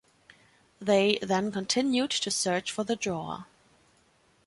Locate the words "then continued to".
1.21-2.31